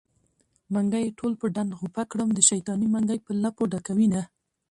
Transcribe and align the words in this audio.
منګي 0.73 1.01
يې 1.05 1.15
ټول 1.19 1.33
په 1.41 1.45
ډنډ 1.55 1.71
غوپه 1.79 2.03
کړم 2.11 2.29
د 2.33 2.39
شيطانۍ 2.49 2.87
منګی 2.93 3.19
په 3.25 3.31
لپو 3.43 3.63
ډکوينه 3.71 4.21